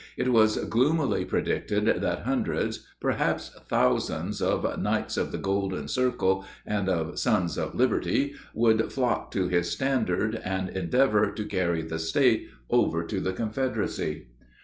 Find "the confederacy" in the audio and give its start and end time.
13.19-14.25